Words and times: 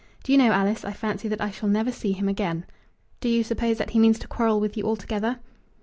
Do 0.23 0.31
you 0.31 0.37
know, 0.39 0.51
Alice, 0.51 0.83
I 0.83 0.93
fancy 0.93 1.27
that 1.27 1.41
I 1.41 1.51
shall 1.51 1.69
never 1.69 1.91
see 1.91 2.11
him 2.13 2.27
again." 2.27 2.65
"Do 3.19 3.29
you 3.29 3.43
suppose 3.43 3.77
that 3.77 3.91
he 3.91 3.99
means 3.99 4.17
to 4.17 4.27
quarrel 4.27 4.59
with 4.59 4.75
you 4.75 4.83
altogether?" 4.85 5.37